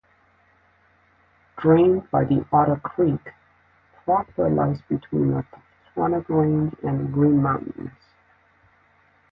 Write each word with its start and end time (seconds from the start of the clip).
Drained 1.57 2.09
by 2.09 2.23
Otter 2.51 2.77
Creek, 2.77 3.21
Proctor 4.03 4.49
lies 4.49 4.81
between 4.89 5.35
the 5.35 5.45
Taconic 5.95 6.25
Range 6.27 6.73
and 6.81 7.13
Green 7.13 7.39
Mountains. 7.39 7.91